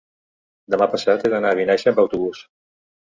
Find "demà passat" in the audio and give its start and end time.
0.75-1.25